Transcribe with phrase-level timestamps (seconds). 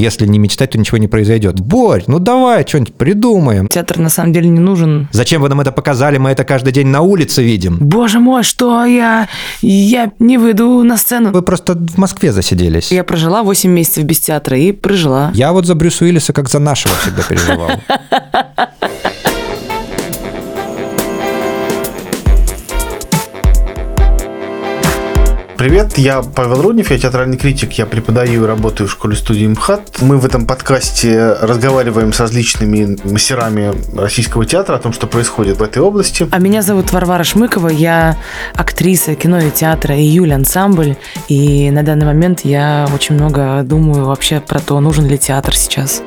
[0.00, 1.60] Если не мечтать, то ничего не произойдет.
[1.60, 3.68] Борь, ну давай, что-нибудь придумаем.
[3.68, 5.08] Театр на самом деле не нужен.
[5.12, 6.16] Зачем вы нам это показали?
[6.16, 7.76] Мы это каждый день на улице видим.
[7.80, 9.28] Боже мой, что я...
[9.60, 11.32] Я не выйду на сцену.
[11.32, 12.90] Вы просто в Москве засиделись.
[12.90, 15.32] Я прожила 8 месяцев без театра и прожила.
[15.34, 17.70] Я вот за Брюса Уиллиса как за нашего всегда переживал.
[25.60, 29.98] Привет, я Павел Руднев, я театральный критик, я преподаю и работаю в школе-студии МХАТ.
[30.00, 35.62] Мы в этом подкасте разговариваем с различными мастерами российского театра о том, что происходит в
[35.62, 36.26] этой области.
[36.30, 38.16] А меня зовут Варвара Шмыкова, я
[38.54, 40.96] актриса кино и театра «Июль ансамбль»,
[41.28, 46.00] и на данный момент я очень много думаю вообще про то, нужен ли театр сейчас.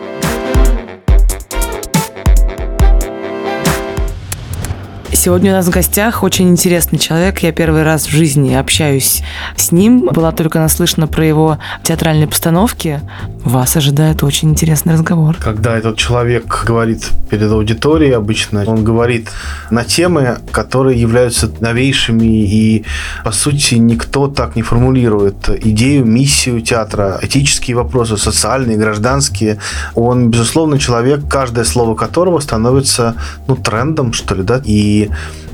[5.16, 7.40] Сегодня у нас в гостях очень интересный человек.
[7.40, 9.22] Я первый раз в жизни общаюсь
[9.56, 10.10] с ним.
[10.12, 13.00] Была только наслышана про его театральные постановки.
[13.44, 15.38] Вас ожидает очень интересный разговор.
[15.40, 19.30] Когда этот человек говорит перед аудиторией, обычно он говорит
[19.70, 22.84] на темы, которые являются новейшими и,
[23.24, 29.60] по сути, никто так не формулирует идею, миссию театра, этические вопросы, социальные, гражданские.
[29.94, 33.16] Он, безусловно, человек, каждое слово которого становится
[33.48, 35.03] ну, трендом, что ли, да, и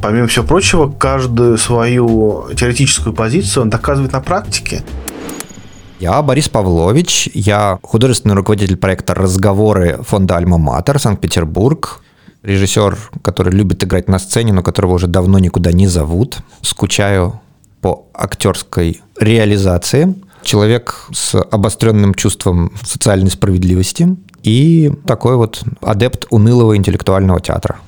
[0.01, 4.83] помимо всего прочего, каждую свою теоретическую позицию он доказывает на практике.
[5.99, 12.01] Я Борис Павлович, я художественный руководитель проекта «Разговоры» фонда «Альма-Матер», Санкт-Петербург,
[12.41, 16.37] режиссер, который любит играть на сцене, но которого уже давно никуда не зовут.
[16.61, 17.41] Скучаю
[17.81, 20.15] по актерской реализации.
[20.41, 27.79] Человек с обостренным чувством социальной справедливости и такой вот адепт унылого интеллектуального театра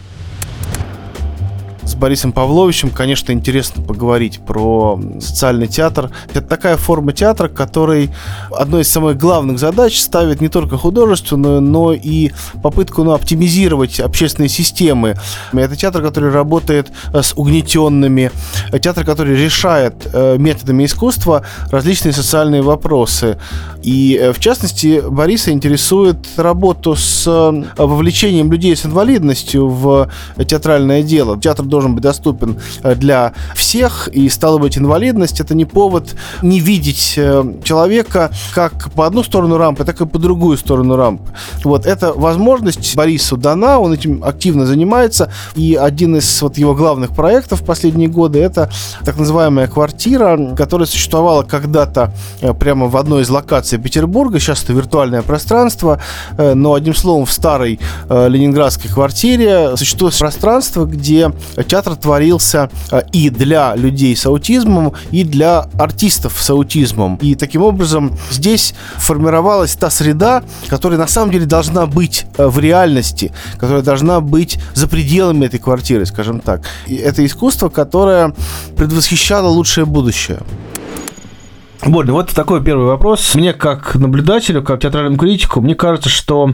[1.91, 6.09] с Борисом Павловичем, конечно, интересно поговорить про социальный театр.
[6.33, 8.11] Это такая форма театра, который
[8.49, 12.31] одной из самых главных задач ставит не только художественную, но и
[12.63, 15.17] попытку ну, оптимизировать общественные системы.
[15.51, 18.31] Это театр, который работает э, с угнетенными,
[18.81, 23.37] театр, который решает э, методами искусства различные социальные вопросы.
[23.83, 27.25] И, э, в частности, Бориса интересует работу с
[27.77, 30.09] вовлечением людей с инвалидностью в
[30.47, 31.37] театральное дело.
[31.39, 36.15] Театр должен должен быть доступен э, для всех, и стало быть, инвалидность это не повод
[36.43, 41.23] не видеть э, человека как по одну сторону рампы, так и по другую сторону рампы.
[41.63, 47.15] Вот эта возможность Борису дана, он этим активно занимается, и один из вот его главных
[47.15, 48.69] проектов в последние годы это
[49.03, 54.73] так называемая квартира, которая существовала когда-то э, прямо в одной из локаций Петербурга, сейчас это
[54.73, 55.99] виртуальное пространство,
[56.37, 61.31] но одним словом в старой ленинградской квартире существует пространство, где
[61.71, 67.15] театр творился э, и для людей с аутизмом, и для артистов с аутизмом.
[67.21, 72.59] И таким образом здесь формировалась та среда, которая на самом деле должна быть э, в
[72.59, 76.61] реальности, которая должна быть за пределами этой квартиры, скажем так.
[76.87, 78.33] И это искусство, которое
[78.75, 80.39] предвосхищало лучшее будущее.
[81.85, 82.13] Больно.
[82.13, 83.33] Вот такой первый вопрос.
[83.33, 86.53] Мне как наблюдателю, как театральному критику, мне кажется, что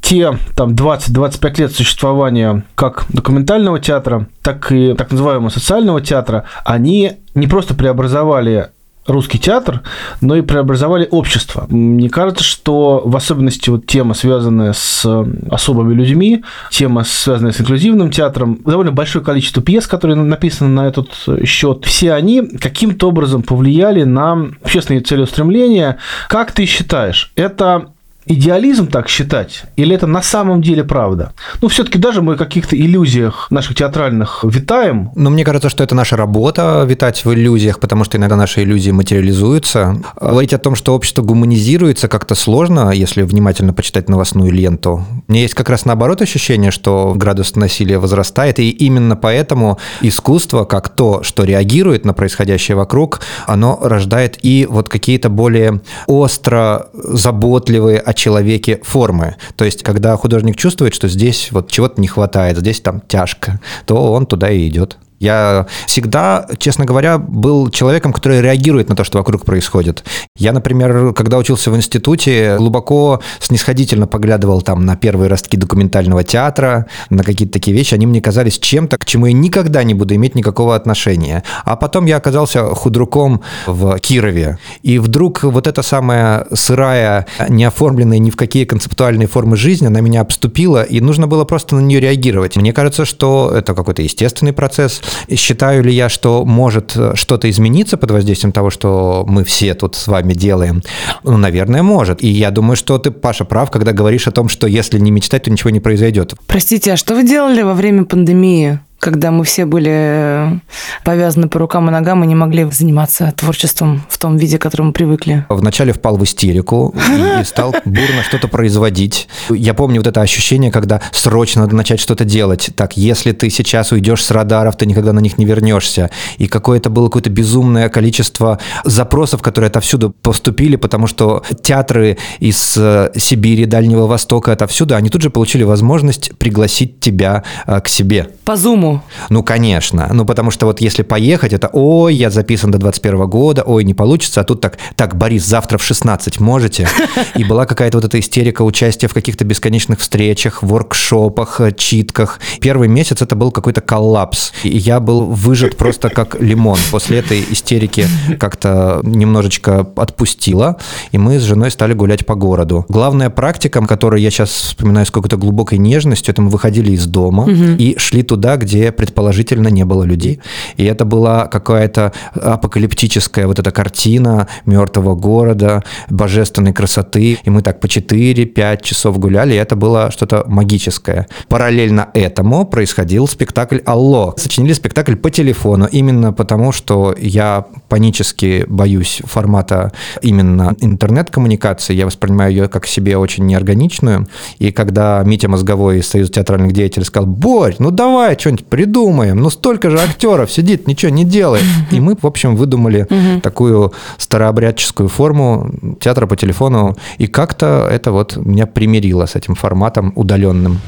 [0.00, 7.12] те там 20-25 лет существования как документального театра, так и так называемого социального театра, они
[7.34, 8.70] не просто преобразовали
[9.06, 9.82] русский театр,
[10.20, 11.66] но и преобразовали общество.
[11.68, 15.06] Мне кажется, что в особенности вот тема, связанная с
[15.50, 21.10] особыми людьми, тема, связанная с инклюзивным театром, довольно большое количество пьес, которые написаны на этот
[21.44, 25.98] счет, все они каким-то образом повлияли на общественные целеустремления.
[26.28, 27.88] Как ты считаешь, это
[28.26, 29.64] идеализм так считать?
[29.76, 31.32] Или это на самом деле правда?
[31.62, 35.10] Ну, все-таки даже мы в каких-то иллюзиях наших театральных витаем.
[35.14, 38.90] Но мне кажется, что это наша работа витать в иллюзиях, потому что иногда наши иллюзии
[38.90, 40.02] материализуются.
[40.20, 45.04] Говорить о том, что общество гуманизируется, как-то сложно, если внимательно почитать новостную ленту.
[45.28, 50.64] У меня есть как раз наоборот ощущение, что градус насилия возрастает, и именно поэтому искусство,
[50.64, 57.98] как то, что реагирует на происходящее вокруг, оно рождает и вот какие-то более остро заботливые,
[58.16, 59.36] человеке формы.
[59.56, 64.12] То есть, когда художник чувствует, что здесь вот чего-то не хватает, здесь там тяжко, то
[64.12, 64.98] он туда и идет.
[65.18, 70.04] Я всегда, честно говоря, был человеком, который реагирует на то, что вокруг происходит.
[70.36, 76.86] Я, например, когда учился в институте, глубоко снисходительно поглядывал там на первые ростки документального театра,
[77.08, 77.94] на какие-то такие вещи.
[77.94, 81.42] Они мне казались чем-то, к чему я никогда не буду иметь никакого отношения.
[81.64, 84.58] А потом я оказался худруком в Кирове.
[84.82, 90.00] И вдруг вот эта самая сырая, не оформленная ни в какие концептуальные формы жизни, она
[90.00, 92.56] меня обступила, и нужно было просто на нее реагировать.
[92.56, 98.10] Мне кажется, что это какой-то естественный процесс Считаю ли я, что может что-то измениться под
[98.10, 100.82] воздействием того, что мы все тут с вами делаем?
[101.22, 102.22] Ну, наверное, может.
[102.22, 105.44] И я думаю, что ты, Паша, прав, когда говоришь о том, что если не мечтать,
[105.44, 106.34] то ничего не произойдет.
[106.46, 108.80] Простите, а что вы делали во время пандемии?
[108.98, 110.58] Когда мы все были э,
[111.04, 114.92] повязаны по рукам и ногам и не могли заниматься творчеством в том виде, к которому
[114.92, 115.44] привыкли.
[115.48, 116.94] Вначале впал в истерику
[117.40, 119.28] и стал бурно что-то производить.
[119.50, 122.70] Я помню вот это ощущение, когда срочно надо начать что-то делать.
[122.74, 126.10] Так, если ты сейчас уйдешь с радаров, ты никогда на них не вернешься.
[126.38, 133.10] И какое-то было какое-то безумное количество запросов, которые отовсюду поступили, потому что театры из э,
[133.16, 138.30] Сибири, Дальнего Востока, отовсюду, они тут же получили возможность пригласить тебя э, к себе.
[138.44, 140.08] По зуму по Ну, конечно.
[140.12, 143.94] Ну, потому что вот если поехать, это ой, я записан до 21 года, ой, не
[143.94, 146.88] получится, а тут так, так, Борис, завтра в 16 можете?
[147.34, 152.40] И была какая-то вот эта истерика участия в каких-то бесконечных встречах, воркшопах, э, читках.
[152.60, 154.52] Первый месяц это был какой-то коллапс.
[154.62, 156.78] И я был выжат просто как лимон.
[156.90, 158.06] После этой истерики
[158.38, 160.76] как-то немножечко отпустила,
[161.12, 162.84] и мы с женой стали гулять по городу.
[162.88, 167.44] Главная практика, которую я сейчас вспоминаю с какой-то глубокой нежностью, это мы выходили из дома
[167.44, 167.52] угу.
[167.78, 170.40] и шли туда, где где предположительно не было людей.
[170.76, 177.38] И это была какая-то апокалиптическая вот эта картина мертвого города, божественной красоты.
[177.42, 181.26] И мы так по 4-5 часов гуляли, и это было что-то магическое.
[181.48, 184.34] Параллельно этому происходил спектакль «Алло».
[184.36, 191.94] Сочинили спектакль по телефону, именно потому, что я панически боюсь формата именно интернет-коммуникации.
[191.94, 194.26] Я воспринимаю ее как себе очень неорганичную.
[194.58, 199.38] И когда Митя Мозговой из Союза театральных деятелей сказал, Борь, ну давай что-нибудь придумаем.
[199.38, 201.64] Ну, столько же актеров сидит, ничего не делает.
[201.90, 203.06] И мы, в общем, выдумали
[203.42, 205.70] такую старообрядческую форму
[206.00, 206.96] театра по телефону.
[207.18, 210.80] И как-то это вот меня примирило с этим форматом удаленным.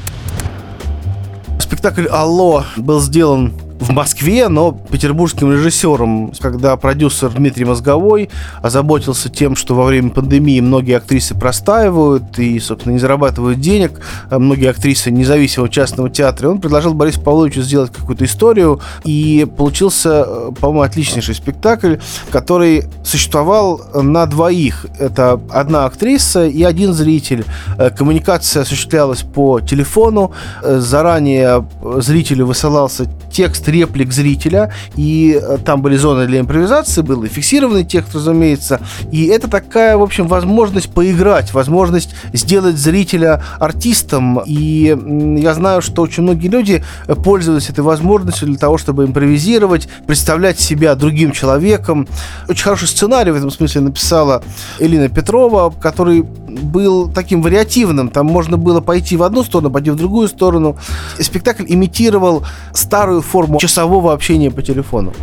[1.59, 8.29] Спектакль «Алло» был сделан в Москве, но петербургским режиссером, когда продюсер Дмитрий Мозговой
[8.61, 14.37] озаботился тем, что во время пандемии многие актрисы простаивают и, собственно, не зарабатывают денег, а
[14.37, 20.25] многие актрисы независимого частного театра, он предложил Борису Павловичу сделать какую-то историю, и получился,
[20.59, 21.95] по-моему, отличнейший спектакль,
[22.31, 24.85] который существовал на двоих.
[24.99, 27.45] Это одна актриса и один зритель.
[27.77, 31.65] Э, коммуникация осуществлялась по телефону, э, заранее
[31.99, 37.85] зрителю высылался текст реплик зрителя, и э, там были зоны для импровизации, был и фиксированный
[37.85, 38.79] текст, разумеется,
[39.11, 44.95] и это такая, в общем, возможность поиграть, возможность сделать зрителя артистом, и
[45.39, 46.83] я знаю, что очень многие люди
[47.23, 52.07] пользовались этой возможностью для того, чтобы импровизировать, представлять себя другим человеком.
[52.47, 54.43] Очень хороший сценарий в этом смысле написала
[54.79, 58.09] Элина Петрова, который был таким вариативным.
[58.09, 60.77] Там можно было пойти в одну сторону, пойти в другую сторону.
[61.19, 62.43] Спектакль имитировал
[62.73, 65.13] старую форму часового общения по телефону.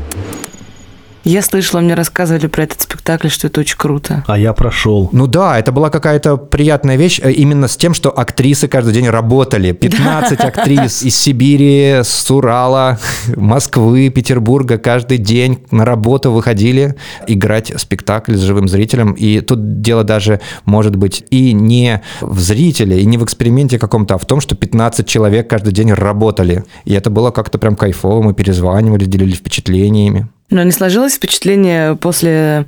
[1.26, 4.22] Я слышала, мне рассказывали про этот спектакль, что это очень круто.
[4.28, 5.08] А я прошел.
[5.10, 9.08] Ну да, это была какая-то приятная вещь э, именно с тем, что актрисы каждый день
[9.08, 9.72] работали.
[9.72, 13.00] 15 актрис из Сибири, с Урала,
[13.34, 16.94] Москвы, Петербурга каждый день на работу выходили
[17.26, 19.10] играть спектакль с живым зрителем.
[19.14, 24.14] И тут дело даже может быть и не в зрителе, и не в эксперименте каком-то,
[24.14, 26.62] а в том, что 15 человек каждый день работали.
[26.84, 30.28] И это было как-то прям кайфово, мы перезванивали, делились впечатлениями.
[30.48, 32.66] Но не сложилось впечатление после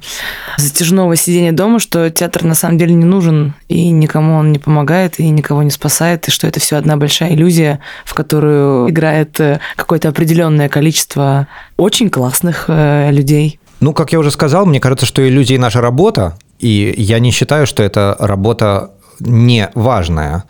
[0.56, 5.20] затяжного сидения дома, что театр на самом деле не нужен, и никому он не помогает,
[5.20, 9.60] и никого не спасает, и что это все одна большая иллюзия, в которую играет э,
[9.76, 13.60] какое-то определенное количество очень классных э, людей.
[13.79, 17.67] Ну, как я уже сказал, мне кажется, что иллюзии наша работа, и я не считаю,
[17.67, 20.44] что это работа не важное.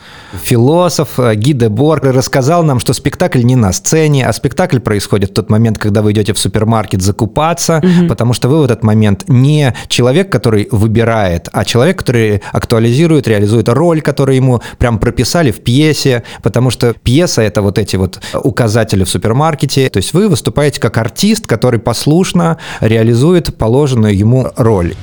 [0.44, 5.30] Философ э, Ги де Бор рассказал нам, что спектакль не на сцене, а спектакль происходит
[5.30, 8.08] в тот момент, когда вы идете в супермаркет закупаться, угу.
[8.08, 13.68] потому что вы в этот момент не человек, который выбирает, а человек, который актуализирует, реализует
[13.68, 19.04] роль, которую ему прям прописали в пьесе, потому что пьеса— это вот эти вот указатели
[19.04, 19.88] в супермаркете.
[19.88, 24.94] То есть вы выступаете как артист, который послушно реализует положенную ему роль.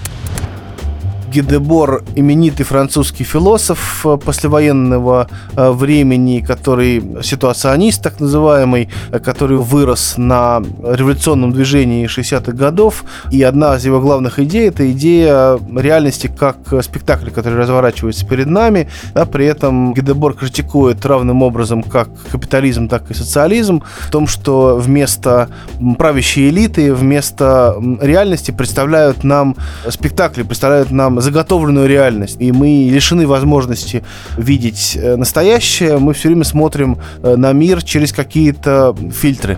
[1.36, 5.28] Гидебор именитый французский философ э, послевоенного
[5.58, 13.04] э, времени, который ситуационист так называемый, э, который вырос на революционном движении 60-х годов.
[13.32, 18.88] И одна из его главных идей– это идея реальности как спектакль, который разворачивается перед нами.
[19.14, 24.78] Да, при этом Гидебор критикует равным образом как капитализм, так и социализм в том, что
[24.78, 25.50] вместо
[25.98, 29.58] правящей элиты, вместо реальности представляют нам
[29.90, 34.04] спектакли, представляют нам заготовленную реальность, и мы лишены возможности
[34.38, 39.58] видеть э, настоящее, мы все время смотрим э, на мир через какие-то фильтры.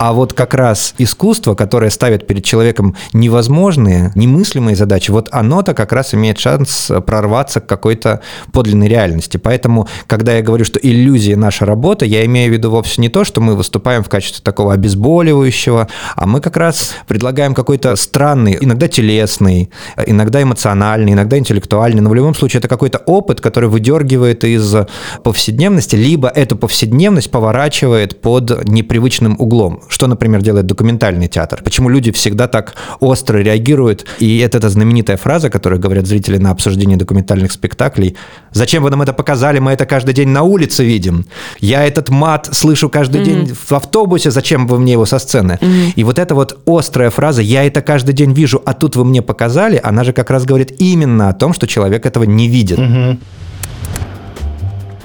[0.00, 5.92] А вот как раз искусство, которое ставит перед человеком невозможные, немыслимые задачи, вот оно-то как
[5.92, 9.36] раз имеет шанс прорваться к какой-то подлинной реальности.
[9.36, 13.24] Поэтому, когда я говорю, что иллюзия наша работа, я имею в виду вовсе не то,
[13.24, 18.88] что мы выступаем в качестве такого обезболивающего, а мы как раз предлагаем какой-то странный, иногда
[18.88, 19.68] телесный,
[20.06, 24.74] иногда эмоциональный, иногда интеллектуальный, но в любом случае это какой-то опыт, который выдергивает из
[25.22, 29.82] повседневности, либо эту повседневность поворачивает под непривычным углом.
[29.90, 31.60] Что, например, делает документальный театр?
[31.64, 34.06] Почему люди всегда так остро реагируют?
[34.20, 38.16] И это эта знаменитая фраза, которую говорят зрители на обсуждении документальных спектаклей.
[38.52, 39.58] «Зачем вы нам это показали?
[39.58, 41.24] Мы это каждый день на улице видим.
[41.60, 43.24] Я этот мат слышу каждый mm-hmm.
[43.24, 44.30] день в автобусе.
[44.30, 45.92] Зачем вы мне его со сцены?» mm-hmm.
[45.96, 49.22] И вот эта вот острая фраза «я это каждый день вижу, а тут вы мне
[49.22, 52.78] показали», она же как раз говорит именно о том, что человек этого не видит.
[52.78, 53.18] Mm-hmm.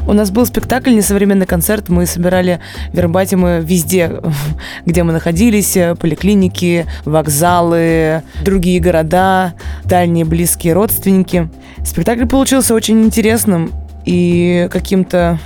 [0.07, 1.89] У нас был спектакль «Несовременный концерт».
[1.89, 2.59] Мы собирали
[2.93, 4.21] вербатимы везде,
[4.85, 5.75] где мы находились.
[5.99, 11.49] Поликлиники, вокзалы, другие города, дальние близкие родственники.
[11.83, 13.71] Спектакль получился очень интересным
[14.05, 15.39] и каким-то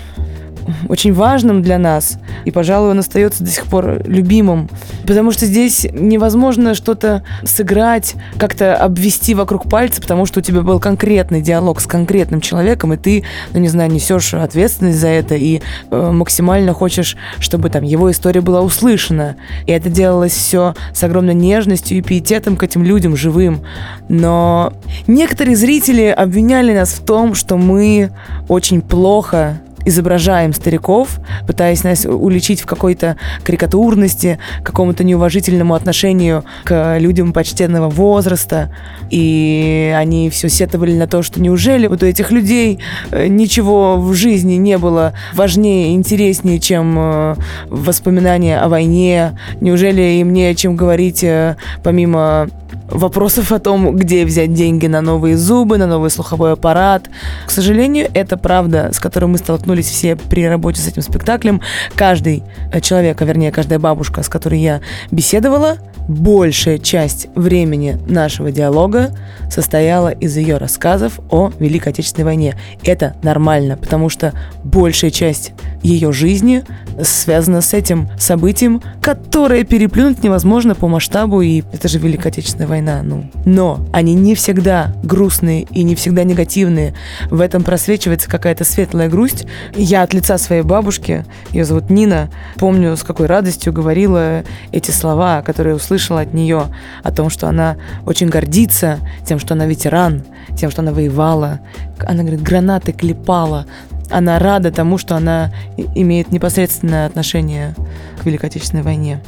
[0.88, 4.70] очень важным для нас, и, пожалуй, он остается до сих пор любимым,
[5.06, 10.80] потому что здесь невозможно что-то сыграть, как-то обвести вокруг пальца, потому что у тебя был
[10.80, 13.24] конкретный диалог с конкретным человеком, и ты,
[13.54, 15.62] ну, не знаю, несешь ответственность за это, и
[15.92, 19.36] э, максимально хочешь, чтобы там его история была услышана.
[19.66, 23.62] И это делалось все с огромной нежностью и пиететом к этим людям живым.
[24.08, 24.74] Но
[25.08, 28.12] некоторые зрители обвиняли нас в том, что мы
[28.48, 37.34] очень плохо изображаем стариков, пытаясь нас уличить в какой-то карикатурности, какому-то неуважительному отношению к людям
[37.34, 38.74] почтенного возраста.
[39.10, 42.80] И они все сетовали на то, что неужели вот у этих людей
[43.12, 47.36] э, ничего в жизни не было важнее, интереснее, чем э,
[47.68, 49.38] воспоминания о войне?
[49.62, 52.48] Неужели им не о чем говорить э, помимо
[52.92, 57.10] вопросов о том, где взять деньги на новые зубы, на новый слуховой аппарат.
[57.46, 61.62] К сожалению, это правда, с которой мы столкнулись все при работе с этим спектаклем.
[61.96, 62.44] Каждый
[62.82, 64.82] человек, а вернее, каждая бабушка, с которой я
[65.12, 65.78] беседовала,
[66.10, 69.16] большая часть времени нашего диалога
[69.50, 72.56] состояла из ее рассказов о Великой Отечественной войне.
[72.84, 76.64] Это нормально, потому что большая часть ее жизни
[77.02, 83.02] связана с этим событием, которое переплюнуть невозможно по масштабу, и это же Великая Отечественная война,
[83.04, 83.26] ну.
[83.46, 86.96] Но они не всегда грустные и не всегда негативные.
[87.30, 89.46] В этом просвечивается какая-то светлая грусть.
[89.76, 95.44] Я от лица своей бабушки, ее зовут Нина, помню, с какой радостью говорила эти слова,
[95.44, 96.68] которые услышала от нее,
[97.04, 100.24] о том, что она очень гордится тем, что она ветеран,
[100.58, 101.60] тем, что она воевала.
[102.00, 103.66] Она говорит, гранаты клепала,
[104.10, 105.52] она рада тому, что она
[105.96, 107.76] имеет непосредственное отношение
[108.22, 109.22] к Великой Отечественной войне.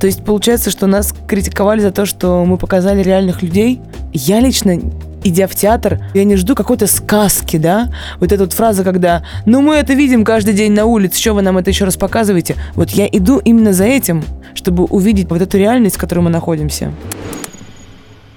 [0.00, 3.80] То есть получается, что нас критиковали за то, что мы показали реальных людей.
[4.12, 4.78] Я лично
[5.24, 7.92] идя в театр, я не жду какой-то сказки, да?
[8.20, 11.42] Вот эта вот фраза, когда «ну мы это видим каждый день на улице, что вы
[11.42, 15.58] нам это еще раз показываете?» Вот я иду именно за этим, чтобы увидеть вот эту
[15.58, 16.92] реальность, в которой мы находимся.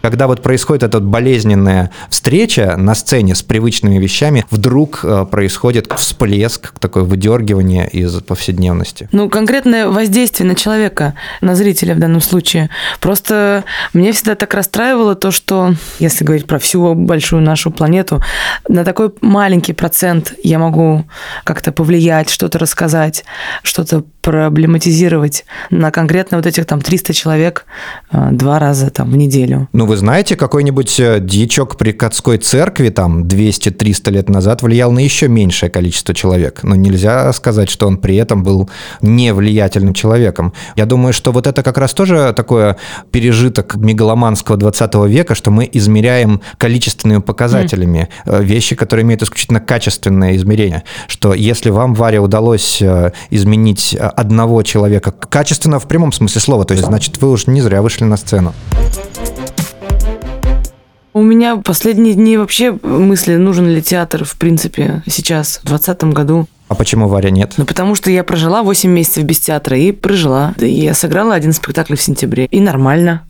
[0.01, 6.73] Когда вот происходит эта болезненная встреча на сцене с привычными вещами, вдруг э, происходит всплеск,
[6.79, 9.07] такое выдергивание из повседневности.
[9.11, 12.69] Ну, конкретное воздействие на человека, на зрителя в данном случае.
[12.99, 18.21] Просто мне всегда так расстраивало то, что, если говорить про всю большую нашу планету,
[18.67, 21.05] на такой маленький процент я могу
[21.43, 23.23] как-то повлиять, что-то рассказать,
[23.63, 27.65] что-то проблематизировать на конкретно вот этих там 300 человек
[28.11, 29.67] э, два раза там в неделю.
[29.73, 34.99] Ну, вы знаете, какой-нибудь э, дьячок при Катской церкви там 200-300 лет назад влиял на
[34.99, 36.63] еще меньшее количество человек.
[36.63, 38.69] Но нельзя сказать, что он при этом был
[39.01, 40.53] невлиятельным человеком.
[40.77, 42.77] Я думаю, что вот это как раз тоже такое
[43.11, 48.45] пережиток мегаломанского 20 века, что мы измеряем количественными показателями mm.
[48.45, 50.83] вещи, которые имеют исключительно качественное измерение.
[51.07, 56.73] Что если вам, Варя, удалось э, изменить одного человека качественно в прямом смысле слова, то
[56.73, 58.53] есть, значит, вы уж не зря вышли на сцену.
[61.13, 66.47] У меня последние дни вообще мысли, нужен ли театр, в принципе, сейчас, в 2020 году.
[66.69, 67.55] А почему Варя нет?
[67.57, 70.53] Ну, потому что я прожила 8 месяцев без театра и прожила.
[70.57, 72.45] И я сыграла один спектакль в сентябре.
[72.45, 73.23] И нормально.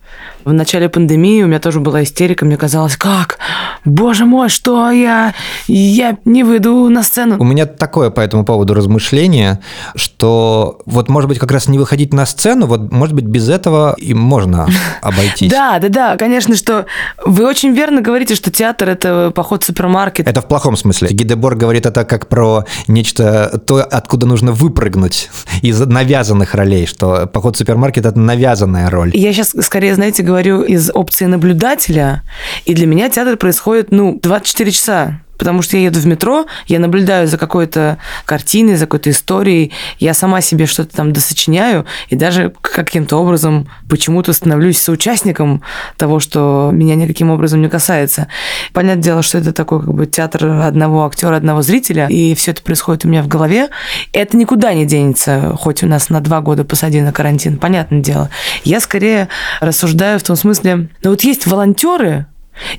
[0.45, 2.45] В начале пандемии у меня тоже была истерика.
[2.45, 3.39] Мне казалось, как?
[3.85, 5.33] Боже мой, что я
[5.67, 7.37] я не выйду на сцену.
[7.39, 9.59] У меня такое по этому поводу размышление,
[9.95, 13.95] что вот, может быть, как раз не выходить на сцену, вот, может быть, без этого
[13.97, 14.67] и можно
[15.01, 15.51] обойтись.
[15.51, 16.85] Да, да, да, конечно, что
[17.25, 20.27] вы очень верно говорите, что театр– это поход в супермаркет.
[20.27, 21.09] Это в плохом смысле.
[21.11, 25.29] Гидебор говорит это как про нечто, то, откуда нужно выпрыгнуть
[25.61, 29.11] из навязанных ролей, что поход в супермаркет– это навязанная роль.
[29.15, 32.23] Я сейчас, скорее, знаете, говорю из опции наблюдателя,
[32.65, 33.60] и для меня театр происходит,
[33.91, 38.85] ну, 24 часа потому что я еду в метро, я наблюдаю за какой-то картиной, за
[38.85, 45.63] какой-то историей, я сама себе что-то там досочиняю, и даже каким-то образом почему-то становлюсь соучастником
[45.97, 48.27] того, что меня никаким образом не касается.
[48.71, 52.61] Понятное дело, что это такой как бы театр одного актера, одного зрителя, и все это
[52.61, 53.69] происходит у меня в голове.
[54.13, 58.29] Это никуда не денется, хоть у нас на два года посади на карантин, понятное дело.
[58.63, 59.27] Я скорее
[59.59, 62.27] рассуждаю в том смысле, ну вот есть волонтеры,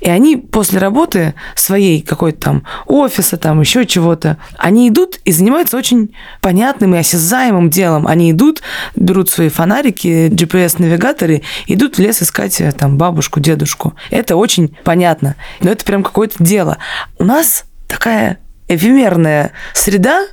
[0.01, 5.77] и они после работы своей какой-то там офиса, там еще чего-то, они идут и занимаются
[5.77, 8.07] очень понятным и осязаемым делом.
[8.07, 8.61] Они идут,
[8.95, 13.95] берут свои фонарики, GPS-навигаторы, идут в лес искать э, там бабушку, дедушку.
[14.09, 15.35] Это очень понятно.
[15.61, 16.77] Но это прям какое-то дело.
[17.17, 20.25] У нас такая эфемерная среда,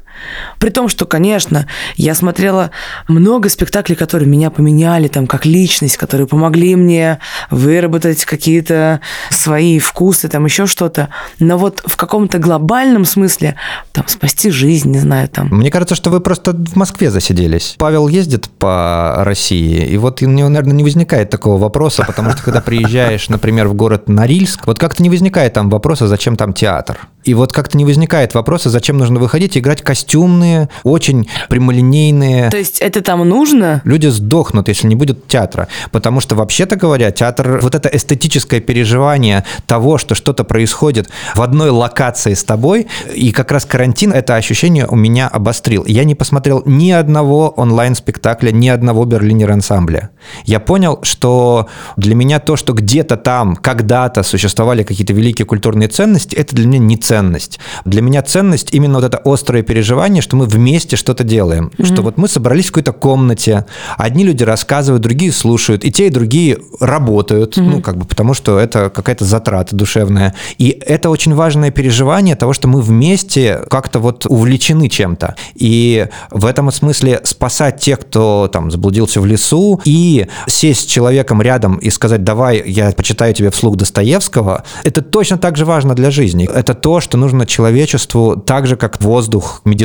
[0.59, 2.71] при том, что, конечно, я смотрела
[3.09, 7.19] много спектаклей, которые меня поменяли там как личность, которые помогли мне
[7.51, 9.01] выработать какие-то
[9.31, 11.09] свои вкусы, там еще что-то.
[11.39, 13.57] Но вот в каком-то глобальном смысле,
[13.93, 15.49] там, спасти жизнь, не знаю, там.
[15.49, 17.75] Мне кажется, что вы просто в Москве засиделись.
[17.79, 22.43] Павел ездит по России, и вот у него, наверное, не возникает такого вопроса, потому что
[22.43, 26.99] когда приезжаешь, например, в город Норильск, вот как-то не возникает там вопроса, зачем там театр.
[27.25, 32.51] И вот как-то не возникает вопроса, зачем нужно выходить и играть костюмные, очень прямолинейные.
[32.51, 33.81] То есть это там нужно?
[33.85, 35.69] Люди сдохнут, если не будет театра.
[35.93, 41.71] Потому что, вообще-то говоря, театр, вот это эстетическое переживание того, что что-то происходит в одной
[41.71, 45.85] локации с тобой, и как раз карантин это ощущение у меня обострил.
[45.87, 50.11] Я не посмотрел ни одного онлайн-спектакля, ни одного Берлинер-ансамбля.
[50.45, 56.35] Я понял, что для меня то, что где-то там, когда-то существовали какие-то великие культурные ценности,
[56.35, 57.61] это для меня не ценность.
[57.85, 61.71] Для меня ценность именно вот это острое переживание, что мы вместе что-то делаем.
[61.77, 61.85] Mm-hmm.
[61.85, 63.67] Что вот мы собрались в какой-то комнате,
[63.97, 67.63] одни люди рассказывают, другие слушают, и те, и другие работают, mm-hmm.
[67.63, 70.35] ну, как бы потому что это какая-то затрата душевная.
[70.59, 75.37] И это очень важное переживание того, что мы вместе как-то вот увлечены чем-то.
[75.55, 81.43] И в этом смысле спасать тех, кто там заблудился в лесу, и сесть с человеком
[81.43, 86.11] рядом и сказать, давай, я почитаю тебе вслух Достоевского, это точно так же важно для
[86.11, 86.49] жизни.
[86.53, 89.80] Это то, что нужно человечеству так же, как воздух, медицина.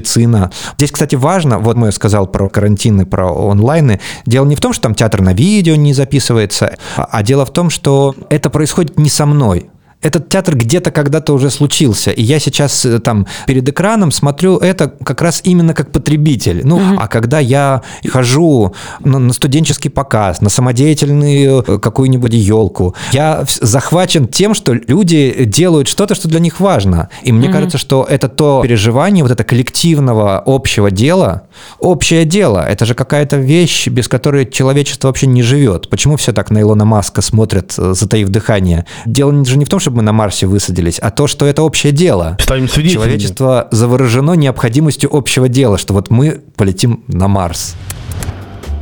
[0.78, 4.00] Здесь, кстати, важно, вот мы сказал про карантины, про онлайны.
[4.26, 7.70] Дело не в том, что там театр на видео не записывается, а дело в том,
[7.70, 9.70] что это происходит не со мной
[10.02, 14.94] этот театр где-то когда-то уже случился, и я сейчас э, там перед экраном смотрю это
[15.04, 16.62] как раз именно как потребитель.
[16.64, 17.00] Ну, угу.
[17.00, 24.28] а когда я хожу на, на студенческий показ, на самодеятельную э, какую-нибудь елку, я захвачен
[24.28, 27.10] тем, что люди делают что-то, что для них важно.
[27.24, 27.54] И мне угу.
[27.54, 31.44] кажется, что это то переживание вот это коллективного общего дела,
[31.80, 35.90] общее дело, это же какая-то вещь, без которой человечество вообще не живет.
[35.90, 38.86] Почему все так на Илона Маска смотрят, э, затаив дыхание?
[39.06, 41.93] Дело же не в том, чтобы мы на Марсе высадились, а то, что это общее
[41.93, 42.38] дело.
[42.41, 43.04] Станем свидетелями.
[43.04, 47.76] Человечество заворожено необходимостью общего дела, что вот мы полетим на Марс.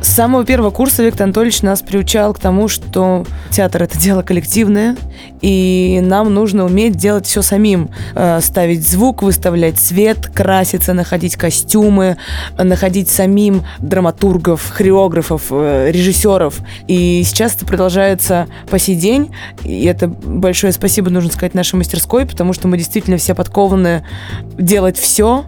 [0.00, 4.96] С самого первого курса Виктор Анатольевич нас приучал к тому, что театр– это дело коллективное,
[5.44, 7.90] и нам нужно уметь делать все самим.
[8.14, 12.16] Э, ставить звук, выставлять свет, краситься, находить костюмы,
[12.56, 16.60] находить самим драматургов, хореографов, э, режиссеров.
[16.88, 19.32] И сейчас это продолжается по сей день.
[19.64, 24.02] И это большое спасибо нужно сказать нашей мастерской, потому что мы действительно все подкованы
[24.56, 25.44] делать все,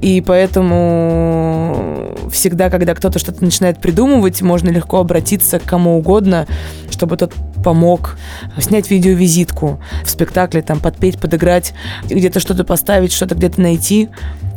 [0.00, 6.48] и поэтому всегда, когда кто-то что-то начинает придумывать, можно легко обратиться к кому угодно,
[6.90, 7.32] чтобы тот
[7.62, 8.16] помог
[8.58, 8.90] снять
[9.36, 14.08] видеовизитку в спектакле, там, подпеть, подыграть, где-то что-то поставить, что-то где-то найти.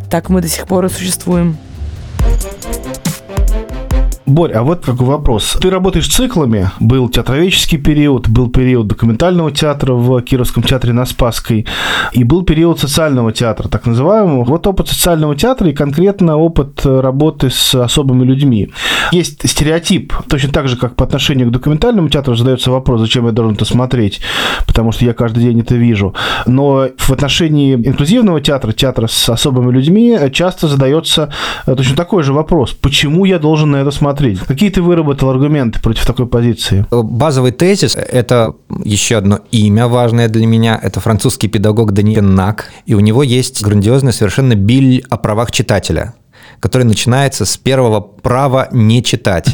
[0.09, 1.57] Так мы до сих пор и существуем.
[4.29, 5.57] Борь, а вот какой вопрос.
[5.59, 6.69] Ты работаешь циклами.
[6.79, 11.65] Был театроведческий период, был период документального театра в Кировском театре на Спасской,
[12.13, 14.43] и был период социального театра, так называемого.
[14.43, 18.69] Вот опыт социального театра и конкретно опыт работы с особыми людьми.
[19.11, 23.31] Есть стереотип, точно так же, как по отношению к документальному театру задается вопрос, зачем я
[23.31, 24.21] должен это смотреть,
[24.67, 26.13] потому что я каждый день это вижу.
[26.45, 31.33] Но в отношении инклюзивного театра, театра с особыми людьми, часто задается
[31.65, 32.73] точно такой же вопрос.
[32.73, 34.18] Почему я должен на это смотреть?
[34.19, 34.39] Смотреть.
[34.39, 36.86] Какие ты выработал аргументы против такой позиции?
[36.91, 40.79] Базовый тезис– это еще одно имя важное для меня.
[40.82, 42.65] Это французский педагог Даниэль Нак.
[42.86, 46.13] И у него есть грандиозный совершенно биль о правах читателя
[46.60, 49.48] который начинается с первого права не читать.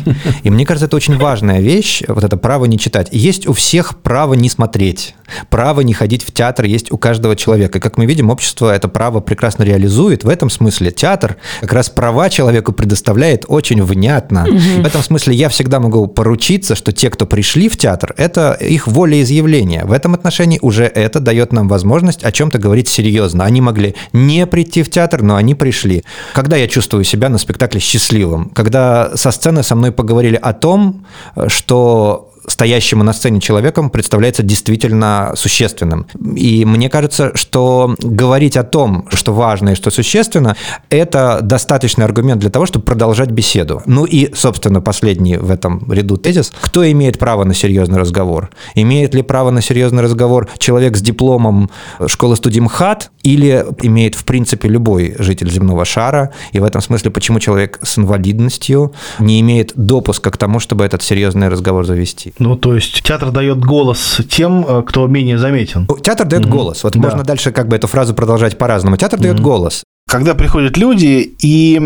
[0.44, 3.10] И мне кажется, это очень важная вещь, вот это право не читать.
[3.12, 5.15] Есть у всех право не смотреть,
[5.50, 7.78] право не ходить в театр есть у каждого человека.
[7.78, 10.24] И как мы видим, общество это право прекрасно реализует.
[10.24, 14.46] В этом смысле театр как раз права человеку предоставляет очень внятно.
[14.46, 18.88] В этом смысле я всегда могу поручиться, что те, кто пришли в театр, это их
[18.88, 19.86] волеизъявление.
[19.86, 23.46] В этом отношении уже это дает нам возможность о чем-то говорить серьезно.
[23.46, 26.04] Они могли не прийти в театр, но они пришли.
[26.34, 31.05] Когда я чувствую себя на спектакле счастливым, когда со сцены со мной поговорили о том,
[31.47, 36.08] что стоящему на сцене человеком представляется действительно существенным.
[36.36, 40.55] И мне кажется, что говорить о том, что важно и что существенно,
[40.89, 43.81] это достаточный аргумент для того, чтобы продолжать беседу.
[43.86, 46.51] Ну и, собственно, последний в этом ряду тезис.
[46.62, 48.49] Кто имеет право на серьезный разговор?
[48.75, 51.69] Имеет ли право на серьезный разговор человек с дипломом
[52.08, 56.31] школы студии МХАТ или имеет, в принципе, любой житель земного шара?
[56.51, 61.01] И в этом смысле, почему человек с инвалидностью не имеет допуска к тому, чтобы этот
[61.01, 62.33] серьезный разговор завести?
[62.38, 65.88] Ну, то есть театр дает голос тем, э, кто менее заметен.
[66.03, 66.49] Театр дает mm-hmm.
[66.49, 66.83] голос.
[66.83, 66.99] Вот да.
[66.99, 68.95] можно дальше как бы эту фразу продолжать по-разному.
[68.95, 69.23] Театр mm-hmm.
[69.23, 69.85] дает голос.
[70.15, 71.78] Когда приходят люди и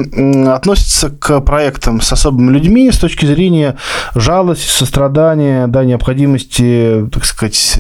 [0.48, 3.76] относятся к проектам с особыми людьми с точки зрения
[4.14, 7.80] жалости, сострадания, да, необходимости, так сказать,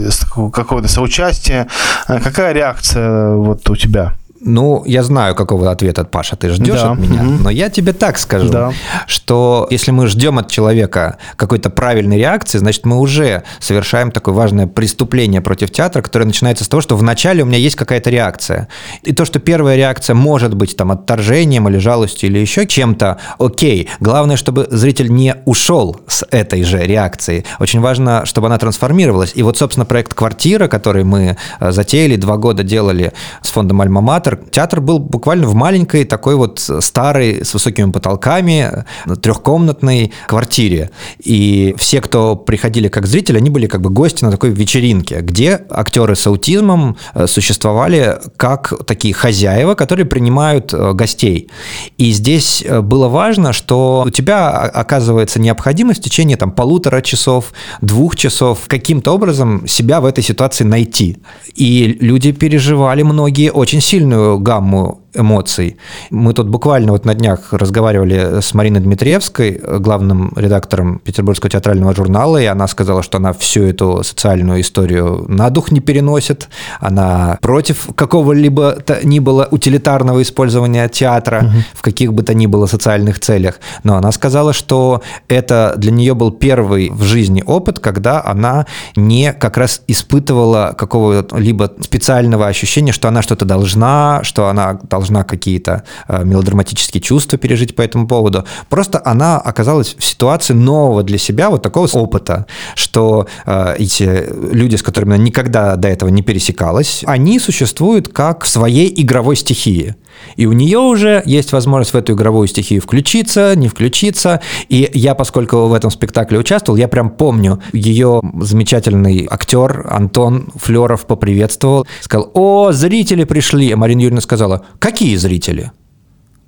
[0.51, 1.67] какого-то соучастия,
[2.07, 4.15] э, какая реакция вот у тебя?
[4.41, 6.91] Ну, я знаю, какого ответа, Паша, ты ждешь да.
[6.91, 7.43] от меня, угу.
[7.43, 8.71] но я тебе так скажу, да.
[9.05, 14.65] что если мы ждем от человека какой-то правильной реакции, значит, мы уже совершаем такое важное
[14.65, 18.69] преступление против театра, которое начинается с того, что вначале у меня есть какая-то реакция.
[19.03, 23.89] И то, что первая реакция может быть там отторжением или жалостью или еще чем-то, окей.
[23.99, 27.45] Главное, чтобы зритель не ушел с этой же реакцией.
[27.59, 29.33] Очень важно, чтобы она трансформировалась.
[29.35, 34.28] И вот, собственно, проект «Квартира», который мы э, затеяли, два года делали с фондом «Альма-Матер»,
[34.29, 34.49] театр.
[34.51, 38.85] Театр был буквально в маленькой такой вот старой с высокими потолками
[39.21, 40.91] трехкомнатной квартире.
[41.23, 45.61] И все, кто приходили как зрители, они были как бы гости на такой вечеринке, где
[45.69, 51.49] актеры с аутизмом э, существовали как такие хозяева, которые принимают э, гостей.
[51.97, 57.53] И здесь э, было важно, что у тебя оказывается необходимость в течение там полутора часов,
[57.81, 61.17] двух часов каким-то образом себя в этой ситуации найти.
[61.55, 65.77] И люди переживали многие очень сильную гамму эмоций.
[66.09, 72.37] Мы тут буквально вот на днях разговаривали с Мариной Дмитриевской, главным редактором Петербургского театрального журнала,
[72.37, 77.89] и она сказала, что она всю эту социальную историю на дух не переносит, она против
[77.95, 81.63] какого-либо ни было утилитарного использования театра угу.
[81.73, 86.13] в каких бы то ни было социальных целях, но она сказала, что это для нее
[86.13, 93.07] был первый в жизни опыт, когда она не как раз испытывала какого-либо специального ощущения, что
[93.07, 98.43] она что-то должна, что она должна должна какие-то э, мелодраматические чувства пережить по этому поводу.
[98.69, 104.75] Просто она оказалась в ситуации нового для себя вот такого опыта, что э, эти люди,
[104.75, 109.95] с которыми она никогда до этого не пересекалась, они существуют как в своей игровой стихии.
[110.35, 114.41] И у нее уже есть возможность в эту игровую стихию включиться, не включиться.
[114.67, 121.05] И я, поскольку в этом спектакле участвовал, я прям помню, ее замечательный актер Антон Флеров
[121.05, 123.71] поприветствовал, сказал, о, зрители пришли.
[123.71, 125.71] А Марина Юрьевна сказала, какие зрители?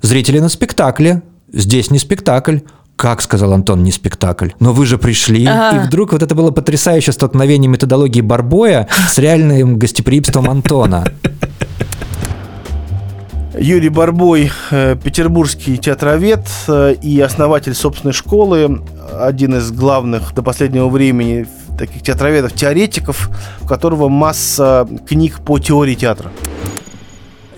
[0.02, 1.22] Зрители на спектакле.
[1.52, 2.60] Здесь не спектакль.
[2.96, 4.50] Как, сказал Антон, не спектакль.
[4.60, 5.46] Но вы же пришли.
[5.46, 5.78] Ага.
[5.78, 11.12] И вдруг вот это было потрясающее столкновение методологии Барбоя с реальным гостеприимством Антона.
[13.62, 18.82] Юрий Барбой, э, петербургский театровед э, и основатель собственной школы,
[19.20, 21.46] один из главных до последнего времени
[21.78, 23.30] таких театроведов, теоретиков,
[23.62, 26.32] у которого масса книг по теории театра.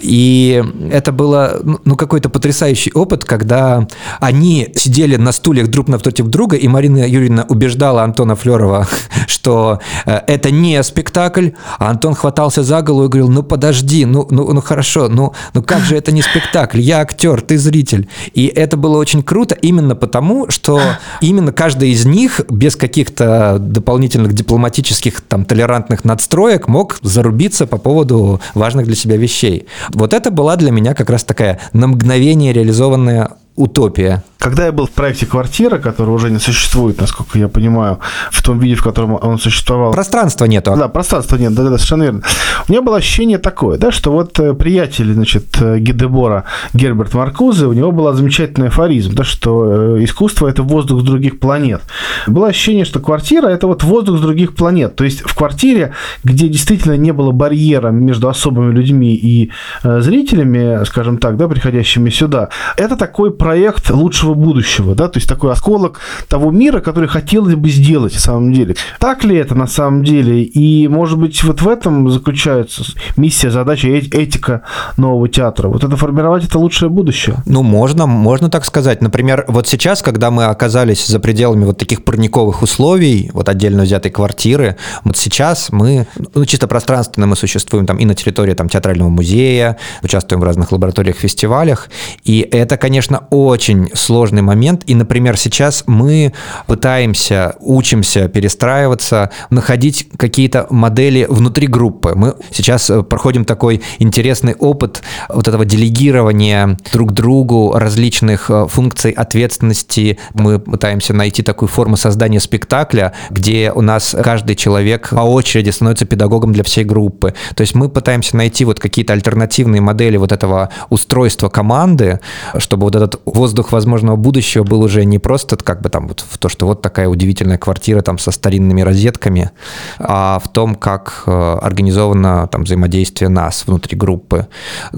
[0.03, 0.61] И
[0.91, 3.87] это было ну, какой-то потрясающий опыт, когда
[4.19, 8.87] они сидели на стульях друг напротив друга, и Марина Юрьевна убеждала Антона Флерова,
[9.27, 14.27] что э, это не спектакль, а Антон хватался за голову и говорил, ну подожди, ну,
[14.29, 18.09] ну, ну хорошо, ну, ну как же это не спектакль, я актер, ты зритель.
[18.33, 20.81] И это было очень круто именно потому, что
[21.21, 28.41] именно каждый из них без каких-то дополнительных дипломатических там толерантных надстроек мог зарубиться по поводу
[28.53, 29.65] важных для себя вещей.
[29.93, 34.88] Вот это была для меня как раз такая на мгновение реализованная утопия, Когда я был
[34.88, 39.17] в проекте «Квартира», который уже не существует, насколько я понимаю, в том виде, в котором
[39.21, 39.93] он существовал.
[39.93, 40.75] Пространства нету.
[40.77, 42.21] Да, пространства нет, да-да, совершенно верно.
[42.67, 47.67] У меня было ощущение такое, да, что вот э, приятель, значит, э, Гидебора Герберт Маркузе,
[47.67, 51.82] у него была замечательный афоризм, да, что э, искусство– это воздух с других планет.
[52.27, 54.97] Было ощущение, что квартира– это вот воздух с других планет.
[54.97, 55.93] То есть в квартире,
[56.25, 59.51] где действительно не было барьера между особыми людьми и
[59.84, 65.52] зрителями, скажем так, да, приходящими сюда, это такой проект лучшего будущего, да, то есть такой
[65.52, 68.76] осколок того мира, который хотелось бы сделать на самом деле.
[69.00, 70.43] Так ли это на самом деле?
[70.43, 72.84] И, может быть, вот в этом заключается
[73.17, 74.63] миссия, задача, этика
[74.98, 75.67] нового театра.
[75.67, 77.38] Вот это формировать это лучшее будущее.
[77.46, 79.02] Ну, можно, можно так сказать.
[79.02, 84.12] Например, вот сейчас, когда мы оказались за пределами вот таких парниковых условий, вот отдельно взятой
[84.12, 89.10] квартиры, вот сейчас мы, ну, чисто пространственно мы существуем там и на территории там театрального
[89.10, 91.89] музея, участвуем в разных лабораториях, фестивалях,
[92.24, 93.89] и это, конечно, очень
[94.23, 94.83] сложный момент.
[94.86, 96.31] И, например, сейчас мы
[96.65, 102.13] пытаемся, учимся перестраиваться, находить какие-то модели внутри группы.
[102.15, 109.12] Мы сейчас э, проходим такой интересный опыт вот этого делегирования друг другу различных э, функций
[109.12, 110.17] ответственности.
[110.33, 116.05] Мы пытаемся найти такую форму создания спектакля, где у нас каждый человек по очереди становится
[116.05, 117.33] педагогом для всей группы.
[117.55, 122.21] То есть мы пытаемся найти вот какие-то альтернативные модели вот этого устройства команды,
[122.57, 126.37] чтобы вот этот воздух возможного будущего был уже не просто как бы там вот в
[126.37, 129.51] то, что вот такая удивительная квартира там со старинными розетками,
[129.99, 134.47] а в том, как э, организовано там взаимодействие нас внутри группы.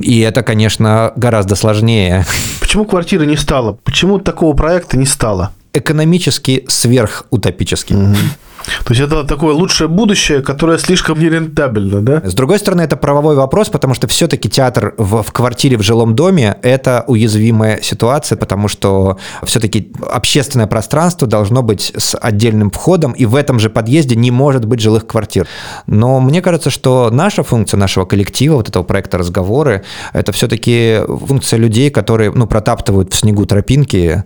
[0.02, 2.26] И это, конечно, гораздо сложнее.
[2.60, 3.78] Почему квартиры не стало?
[3.84, 5.52] Почему такого проекта не стало?
[5.74, 7.96] Экономически сверхутопический.
[7.96, 8.16] Угу.
[8.84, 12.22] То есть это такое лучшее будущее, которое слишком нерентабельно, да?
[12.24, 16.16] С другой стороны, это правовой вопрос, потому что все-таки театр в, в квартире в жилом
[16.16, 23.26] доме– это уязвимая ситуация, потому что все-таки общественное пространство должно быть с отдельным входом, и
[23.26, 25.48] в этом же подъезде не может быть жилых квартир.
[25.88, 31.58] Но мне кажется, что наша функция нашего коллектива, вот этого проекта «Разговоры», это все-таки функция
[31.58, 34.24] людей, которые ну, протаптывают в снегу тропинки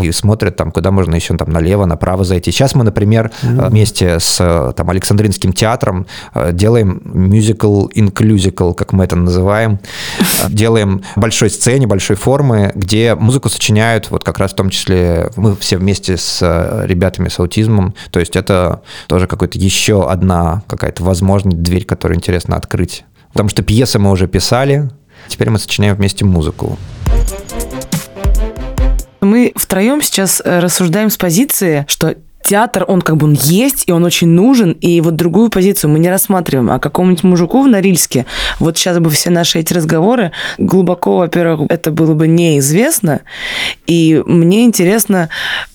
[0.00, 2.50] и смотрят, там, куда можно еще там, налево, направо зайти.
[2.50, 8.92] Сейчас мы, например, mm-hmm вместе с э, там, Александринским театром э, делаем мюзикл инклюзикл, как
[8.92, 9.80] мы это называем.
[10.20, 15.32] Э, делаем большой сцене, большой формы, где музыку сочиняют вот как раз в том числе
[15.34, 16.40] мы все вместе с
[16.84, 17.94] ребятами с аутизмом.
[18.12, 23.04] То есть это тоже какой-то еще одна какая-то возможность, дверь, которую интересно открыть.
[23.32, 24.90] Потому что пьесы мы уже писали,
[25.26, 26.78] теперь мы сочиняем вместе музыку.
[29.20, 34.04] Мы втроем сейчас рассуждаем с позиции, что театр, он как бы он есть, и он
[34.04, 36.70] очень нужен, и вот другую позицию мы не рассматриваем.
[36.70, 38.26] А какому-нибудь мужику в Норильске,
[38.58, 43.20] вот сейчас бы все наши эти разговоры, глубоко, во-первых, это было бы неизвестно,
[43.86, 45.28] и мне интересно,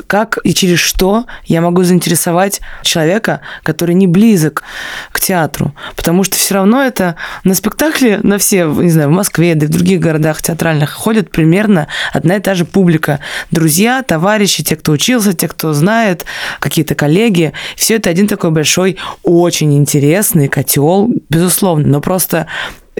[0.07, 4.63] как и через что я могу заинтересовать человека, который не близок
[5.11, 5.73] к театру.
[5.95, 9.67] Потому что все равно это на спектакле, на все, не знаю, в Москве, да и
[9.67, 13.19] в других городах театральных ходят примерно одна и та же публика.
[13.51, 16.25] Друзья, товарищи, те, кто учился, те, кто знает,
[16.59, 17.53] какие-то коллеги.
[17.75, 21.87] Все это один такой большой, очень интересный котел, безусловно.
[21.87, 22.47] Но просто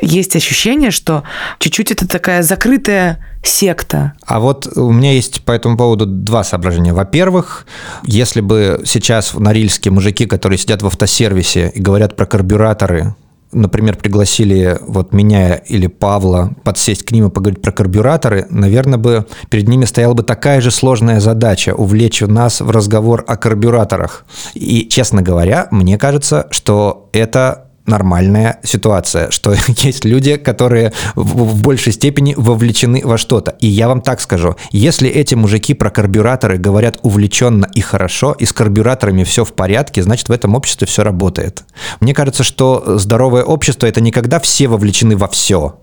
[0.01, 1.23] есть ощущение, что
[1.59, 4.13] чуть-чуть это такая закрытая секта.
[4.25, 6.93] А вот у меня есть по этому поводу два соображения.
[6.93, 7.65] Во-первых,
[8.03, 13.15] если бы сейчас в Норильске мужики, которые сидят в автосервисе и говорят про карбюраторы,
[13.51, 19.25] например, пригласили вот меня или Павла подсесть к ним и поговорить про карбюраторы, наверное, бы
[19.49, 24.25] перед ними стояла бы такая же сложная задача– увлечь нас в разговор о карбюраторах.
[24.53, 31.93] И, честно говоря, мне кажется, что это нормальная ситуация, что есть люди, которые в, большей
[31.93, 33.55] степени вовлечены во что-то.
[33.59, 38.45] И я вам так скажу, если эти мужики про карбюраторы говорят увлеченно и хорошо, и
[38.45, 41.63] с карбюраторами все в порядке, значит в этом обществе все работает.
[41.99, 45.79] Мне кажется, что здоровое общество это не когда все вовлечены во все,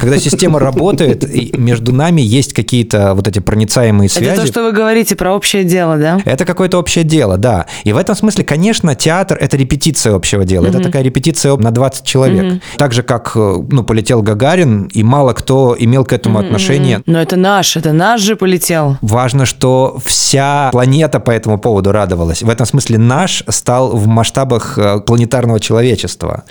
[0.00, 1.24] когда система работает,
[1.56, 4.30] между нами есть какие-то вот эти проницаемые связи.
[4.30, 6.20] Это то, что вы говорите про общее дело, да?
[6.24, 7.66] Это какое-то общее дело, да.
[7.84, 10.66] И в этом смысле, конечно, театр– это репетиция общего дела.
[10.66, 12.62] Это такая репетиция на 20 человек.
[12.76, 17.02] Так же, как ну, полетел Гагарин, и мало кто имел к этому отношение.
[17.06, 18.98] Но это наш, это наш же полетел.
[19.00, 22.42] Важно, что вся планета по этому поводу радовалась.
[22.42, 26.44] В этом смысле наш стал в масштабах э, планетарного человечества.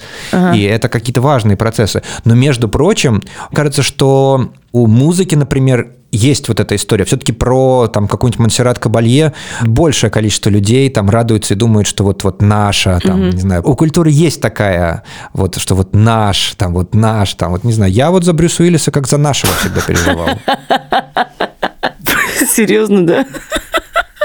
[0.53, 2.01] И это какие-то важные процессы.
[2.23, 7.03] Но, между прочим, прочим, кажется, что у музыки, например, есть вот эта история.
[7.03, 12.23] Все-таки про там какую-нибудь Монсеррат Кабалье большее количество людей там радуются и думают, что вот,
[12.23, 13.31] вот наша, там, mm-hmm.
[13.33, 13.61] не знаю.
[13.65, 17.91] У культуры есть такая, вот, что вот наш, там, вот наш, там, вот, не знаю.
[17.91, 20.29] Я вот за Брюса Уиллиса как за нашего всегда переживал.
[22.49, 23.25] Серьезно, да?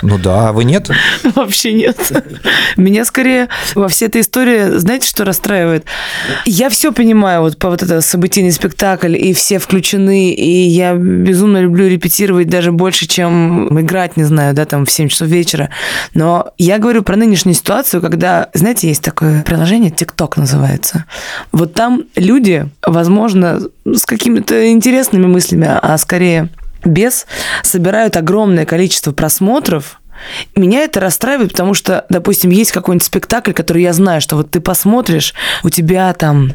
[0.03, 0.91] Ну да, а вы нет?
[1.35, 1.97] Вообще нет.
[2.77, 5.85] Меня скорее во всей этой истории, знаете, что расстраивает?
[6.47, 11.59] Я все понимаю, вот по вот это событийный спектакль, и все включены, и я безумно
[11.59, 15.71] люблю репетировать даже больше, чем играть, не знаю, да, там в 7 часов вечера.
[16.15, 21.05] Но я говорю про нынешнюю ситуацию, когда, знаете, есть такое приложение, TikTok называется.
[21.53, 26.51] Вот там люди, возможно, с какими-то интересными мыслями, а скорее
[26.85, 27.27] без
[27.63, 30.01] собирают огромное количество просмотров,
[30.57, 34.61] меня это расстраивает, потому что, допустим, есть какой-нибудь спектакль, который я знаю, что вот ты
[34.61, 36.53] посмотришь, у тебя там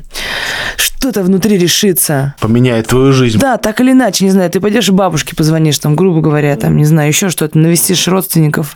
[0.78, 2.36] что-то внутри решится.
[2.40, 3.40] Поменяет твою жизнь.
[3.40, 6.86] Да, так или иначе, не знаю, ты пойдешь бабушке позвонишь, там, грубо говоря, там, не
[6.86, 8.76] знаю, еще что-то, навестишь родственников.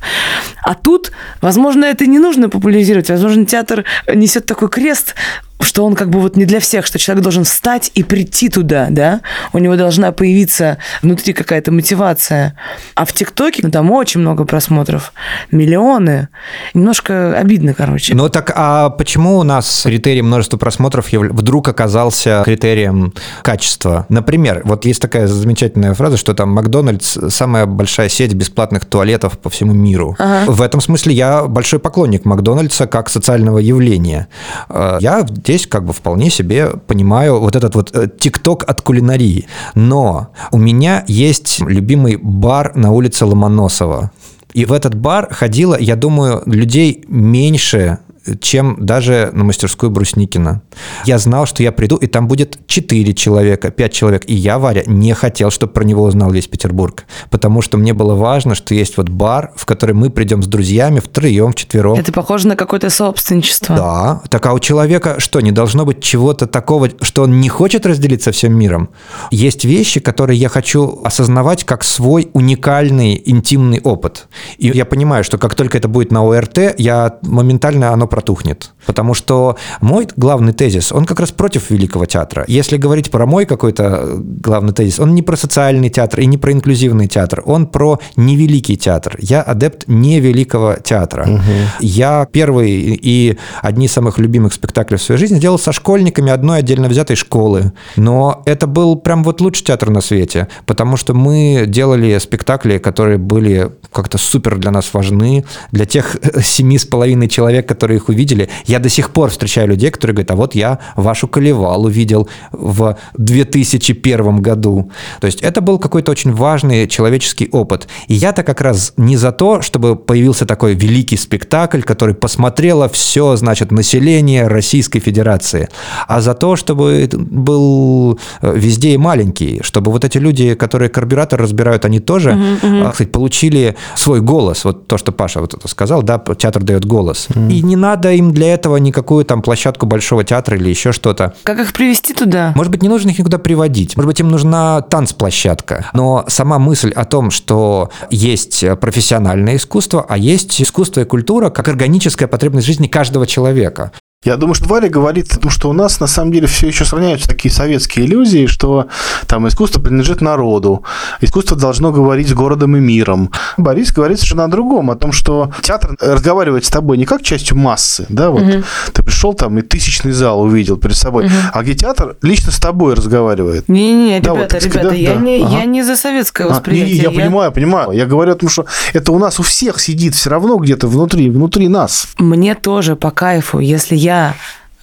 [0.64, 5.16] А тут, возможно, это не нужно популяризировать, возможно, театр несет такой крест,
[5.62, 8.88] что он как бы вот не для всех, что человек должен встать и прийти туда,
[8.90, 12.56] да, у него должна появиться внутри какая-то мотивация.
[12.96, 15.12] А в ТикТоке ну, там очень много просмотров,
[15.52, 16.30] миллионы.
[16.74, 18.16] Немножко обидно, короче.
[18.16, 24.06] Ну так, а почему у нас критерий множества просмотров вдруг оказался критерием качества?
[24.08, 29.50] Например, вот есть такая замечательная фраза, что там Макдональдс самая большая сеть бесплатных туалетов по
[29.50, 30.16] всему миру.
[30.20, 30.52] Ага.
[30.52, 34.28] В этом смысле я большой поклонник Макдональдса как социального явления.
[34.70, 39.48] Э, я здесь как бы вполне себе понимаю вот этот вот э, тикток от кулинарии.
[39.74, 44.12] Но у меня есть любимый бар на улице Ломоносова.
[44.54, 47.98] И в этот бар ходило, я думаю, людей меньше,
[48.42, 50.62] чем даже на мастерскую Брусникина.
[51.06, 54.24] Я знал, что я приду, и там будет 4 человека, 5 человек.
[54.28, 57.06] И я, Варя, не хотел, чтобы про него узнал весь Петербург.
[57.30, 61.00] Потому что мне было важно, что есть вот бар, в который мы придем с друзьями
[61.00, 62.00] втроем, вчетвером.
[62.00, 63.76] Это похоже на какое-то собственничество.
[63.76, 64.22] Да.
[64.30, 68.30] Так а у человека что, не должно быть чего-то такого, что он не хочет разделиться
[68.30, 68.90] со всем миром?
[69.32, 74.28] Есть вещи, которые я хочу осознавать как свой уникальный интимный опыт.
[74.58, 78.74] И я понимаю, что как только это будет на ОРТ, я моментально оно протухнет.
[78.86, 82.46] Потому что мой главный тезис, он как раз против великого театра.
[82.48, 86.52] Если говорить про мой какой-то главный тезис, он не про социальный театр и не про
[86.54, 89.18] инклюзивный театр, он про невеликий театр.
[89.20, 91.24] Я адепт невеликого театра.
[91.30, 91.42] Угу.
[91.82, 96.60] Я первый и одни из самых любимых спектаклей в своей жизни делал со школьниками одной
[96.60, 97.74] отдельно взятой школы.
[97.96, 103.18] Но это был прям вот лучший театр на свете, потому что мы делали спектакли, которые
[103.18, 108.50] были как-то супер для нас важны, для тех семи с половиной человек, которые их увидели.
[108.66, 112.98] Я до сих пор встречаю людей, которые говорят, а вот я вашу колевал увидел в
[113.18, 114.92] 2001 году.
[115.20, 117.88] То есть это был какой-то очень важный человеческий опыт.
[118.08, 123.36] И я-то как раз не за то, чтобы появился такой великий спектакль, который посмотрело все,
[123.36, 125.70] значит, население Российской Федерации,
[126.08, 131.42] а за то, чтобы был э, везде и маленький, чтобы вот эти люди, которые карбюратор
[131.42, 132.92] разбирают, они тоже, uh-huh, uh-huh.
[132.92, 134.66] кстати, получили свой голос.
[134.66, 137.28] Вот то, что Паша вот это сказал, да, театр дает голос.
[137.30, 137.52] Uh-huh.
[137.52, 141.34] И не надо им для этого никакую там площадку Большого театра или еще что-то.
[141.44, 142.54] Как их привести туда?
[142.56, 143.96] Может быть, не нужно их никуда приводить.
[143.96, 145.90] Может быть, им нужна танцплощадка.
[145.94, 151.68] Но сама мысль о том, что есть профессиональное искусство, а есть искусство и культура как
[151.68, 153.92] органическая потребность жизни каждого человека.
[154.26, 156.84] Я думаю, что Варя говорит о том, что у нас на самом деле все еще
[156.84, 158.88] сохраняются такие советские иллюзии, что
[159.28, 160.84] там искусство принадлежит народу,
[161.22, 163.32] искусство должно говорить с городом и миром.
[163.56, 167.56] Борис говорит совершенно о другом, о том, что театр разговаривает с тобой не как частью
[167.56, 168.64] массы, да, вот угу.
[168.92, 171.34] ты пришел там и тысячный зал увидел перед собой, угу.
[171.54, 173.70] а где театр лично с тобой разговаривает.
[173.70, 175.22] Не-не-не, да, ребята, вот, ребята, да, я, да.
[175.22, 175.60] Не, ага.
[175.60, 177.08] я не за советское восприятие.
[177.08, 177.92] А, не, я, я понимаю, понимаю.
[177.94, 181.30] Я говорю о том, что это у нас у всех сидит все равно где-то внутри,
[181.30, 182.10] внутри нас.
[182.18, 184.34] Мне тоже по кайфу, если я я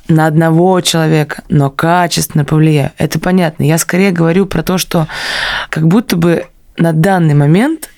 [0.06, 2.92] на одного человека, но качественно повлияю.
[2.96, 3.64] Это понятно.
[3.64, 5.08] Я скорее говорю про то, что
[5.68, 7.90] как будто бы на данный момент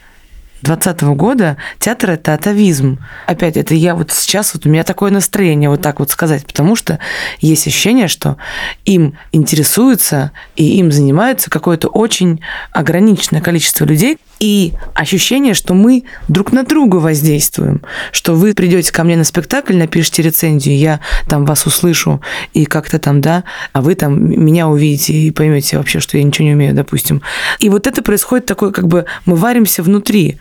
[0.62, 2.98] 2020 года театр это атовизм.
[3.26, 6.76] Опять, это я вот сейчас, вот у меня такое настроение вот так вот сказать, потому
[6.76, 6.98] что
[7.40, 8.38] есть ощущение, что
[8.86, 12.40] им интересуется и им занимается какое-то очень
[12.72, 19.04] ограниченное количество людей, и ощущение, что мы друг на друга воздействуем, что вы придете ко
[19.04, 22.20] мне на спектакль, напишите рецензию, я там вас услышу
[22.54, 26.46] и как-то там, да, а вы там меня увидите и поймете вообще, что я ничего
[26.46, 27.22] не умею, допустим.
[27.58, 30.38] И вот это происходит такое, как бы мы варимся внутри.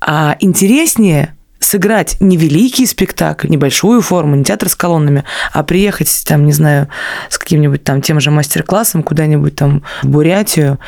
[0.00, 6.46] А интереснее сыграть не великий спектакль, небольшую форму, не театр с колоннами, а приехать там,
[6.46, 6.88] не знаю,
[7.28, 10.78] с каким-нибудь там тем же мастер-классом куда-нибудь там в Бурятию,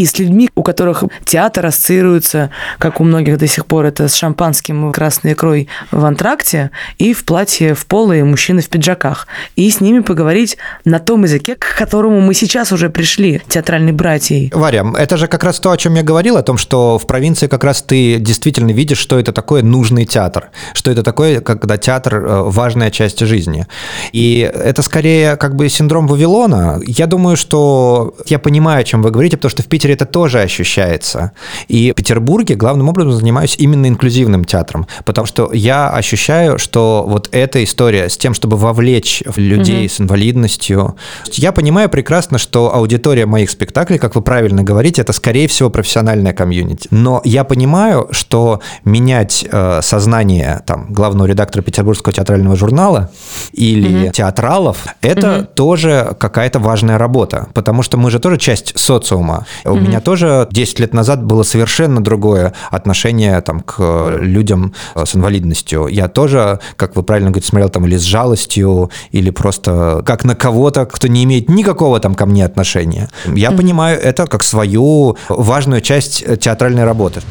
[0.00, 4.14] и с людьми, у которых театр ассоциируется, как у многих до сих пор, это с
[4.14, 9.28] шампанским красной икрой в антракте и в платье в поло и мужчины в пиджаках.
[9.56, 14.50] И с ними поговорить на том языке, к которому мы сейчас уже пришли, театральной братьей.
[14.54, 17.46] Варя, это же как раз то, о чем я говорил, о том, что в провинции
[17.46, 22.14] как раз ты действительно видишь, что это такое нужный театр, что это такое, когда театр
[22.14, 23.66] э, важная часть жизни.
[24.12, 26.80] И это скорее как бы синдром Вавилона.
[26.86, 30.40] Я думаю, что я понимаю, о чем вы говорите, потому что в Питере это тоже
[30.40, 31.32] ощущается.
[31.68, 37.28] И в Петербурге главным образом занимаюсь именно инклюзивным театром, потому что я ощущаю, что вот
[37.32, 39.92] эта история с тем, чтобы вовлечь людей угу.
[39.94, 40.96] с инвалидностью,
[41.32, 46.32] я понимаю прекрасно, что аудитория моих спектаклей, как вы правильно говорите, это скорее всего профессиональная
[46.32, 46.88] комьюнити.
[46.90, 53.10] Но я понимаю, что менять э, сознание там главного редактора Петербургского театрального журнала
[53.52, 54.12] или угу.
[54.12, 55.46] театралов, это угу.
[55.54, 59.46] тоже какая-то важная работа, потому что мы же тоже часть социума.
[59.80, 65.16] У меня тоже 10 лет назад было совершенно другое отношение там, к людям э, с
[65.16, 65.86] инвалидностью.
[65.86, 70.34] Я тоже, как вы правильно говорите, смотрел там или с жалостью, или просто как на
[70.34, 73.08] кого-то, кто не имеет никакого там ко мне отношения.
[73.24, 77.22] Я понимаю это как свою важную часть театральной работы.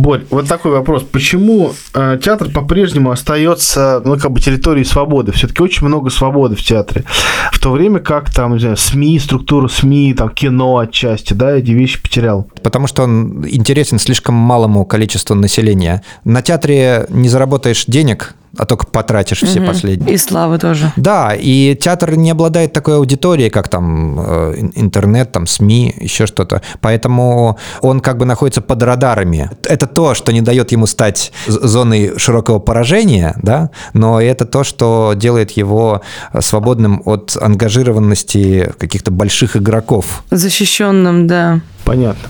[0.00, 1.02] Борь, вот такой вопрос.
[1.02, 5.32] Почему э, театр по-прежнему остается, ну, как бы территорией свободы?
[5.32, 7.04] Все-таки очень много свободы в театре.
[7.52, 11.72] В то время как там, не знаю, СМИ, структура СМИ, там, кино отчасти, да, эти
[11.72, 12.48] вещи потерял.
[12.62, 16.02] Потому что он интересен слишком малому количеству населения.
[16.24, 19.68] На театре не заработаешь денег, а только потратишь все угу.
[19.68, 20.14] последние.
[20.14, 20.92] И славы тоже.
[20.96, 26.62] Да, и театр не обладает такой аудиторией, как там э, интернет, там СМИ, еще что-то.
[26.80, 29.50] Поэтому он как бы находится под радарами.
[29.64, 35.14] Это то, что не дает ему стать зоной широкого поражения, да, но это то, что
[35.16, 36.02] делает его
[36.40, 40.24] свободным от ангажированности каких-то больших игроков.
[40.30, 41.60] Защищенным, да.
[41.84, 42.28] Понятно.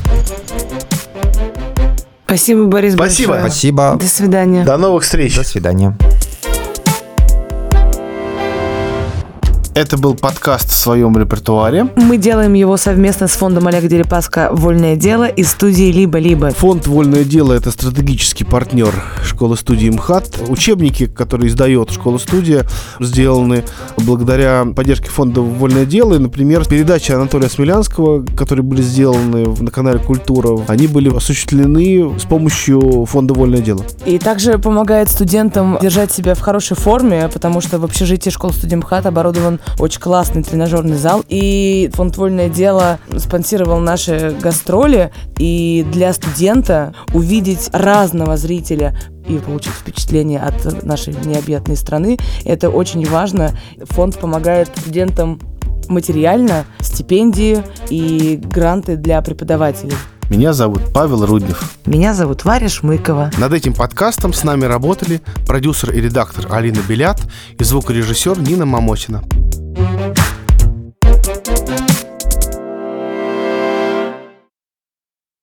[2.31, 3.33] Спасибо, Борис Спасибо.
[3.33, 3.51] Большое.
[3.51, 3.97] Спасибо.
[3.99, 4.65] До свидания.
[4.65, 5.37] До новых встреч.
[5.37, 5.97] До свидания.
[9.73, 11.87] Это был подкаст в своем репертуаре.
[11.95, 16.51] Мы делаем его совместно с фондом Олега Дерипаска «Вольное дело» и студией «Либо-либо».
[16.51, 18.93] Фонд «Вольное дело»— это стратегический партнер
[19.25, 20.41] школы-студии МХАТ.
[20.49, 22.67] Учебники, которые издает школа-студия,
[22.99, 23.63] сделаны
[23.99, 26.15] благодаря поддержке фонда «Вольное дело».
[26.15, 32.25] И, например, передачи Анатолия Смелянского, которые были сделаны на канале «Культура», они были осуществлены с
[32.25, 33.85] помощью фонда «Вольное дело».
[34.05, 39.07] И также помогает студентам держать себя в хорошей форме, потому что в общежитии школы-студии МХАТ
[39.07, 41.25] оборудован очень классный тренажерный зал.
[41.29, 45.13] И фонд «Вольное дело» спонсировал наши гастроли.
[45.39, 48.97] И для студента увидеть разного зрителя
[49.29, 53.53] и получить впечатление от нашей необъятной страны, это очень важно.
[53.91, 55.41] Фонд помогает студентам
[55.89, 59.95] материально, стипендии и гранты для преподавателей.
[60.31, 61.73] Меня зовут Павел Руднев.
[61.87, 63.33] Меня зовут Варя Шмыкова.
[63.37, 67.21] Над этим подкастом с нами работали продюсер и редактор Алина Белят
[67.59, 69.25] и звукорежиссер Нина Мамотина.